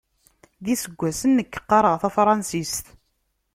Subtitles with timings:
[0.63, 2.85] D iseggasen nekk qqareɣ tafransist.